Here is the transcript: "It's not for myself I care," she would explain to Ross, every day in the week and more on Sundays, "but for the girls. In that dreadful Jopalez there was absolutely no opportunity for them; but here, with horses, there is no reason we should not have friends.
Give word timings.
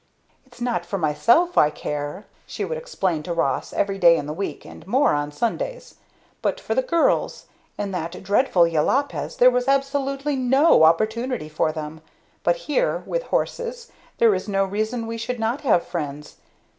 "It's 0.47 0.59
not 0.59 0.83
for 0.83 0.97
myself 0.97 1.59
I 1.59 1.69
care," 1.69 2.25
she 2.47 2.65
would 2.65 2.79
explain 2.79 3.21
to 3.21 3.33
Ross, 3.33 3.71
every 3.71 3.99
day 3.99 4.17
in 4.17 4.25
the 4.25 4.33
week 4.33 4.65
and 4.65 4.87
more 4.87 5.13
on 5.13 5.31
Sundays, 5.31 5.93
"but 6.41 6.59
for 6.59 6.73
the 6.73 6.81
girls. 6.81 7.45
In 7.77 7.91
that 7.91 8.23
dreadful 8.23 8.67
Jopalez 8.67 9.35
there 9.37 9.51
was 9.51 9.67
absolutely 9.67 10.35
no 10.35 10.85
opportunity 10.85 11.49
for 11.49 11.71
them; 11.71 12.01
but 12.43 12.55
here, 12.65 13.03
with 13.05 13.21
horses, 13.25 13.91
there 14.17 14.33
is 14.33 14.47
no 14.47 14.65
reason 14.65 15.05
we 15.05 15.19
should 15.19 15.39
not 15.39 15.61
have 15.61 15.85
friends. 15.85 16.37